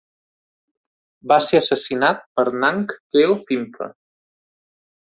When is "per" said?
2.41-2.47